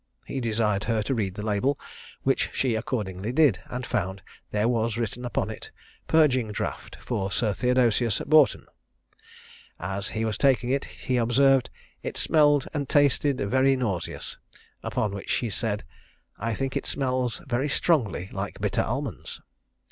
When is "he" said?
0.25-0.41, 10.09-10.25, 10.85-11.17